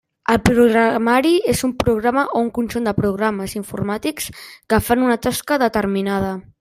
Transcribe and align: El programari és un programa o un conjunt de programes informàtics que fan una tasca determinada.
El 0.35 0.37
programari 0.45 1.33
és 1.51 1.59
un 1.67 1.73
programa 1.83 2.23
o 2.33 2.41
un 2.45 2.49
conjunt 2.55 2.87
de 2.89 2.93
programes 3.01 3.53
informàtics 3.61 4.33
que 4.73 4.81
fan 4.89 5.05
una 5.11 5.19
tasca 5.29 5.61
determinada. 5.67 6.35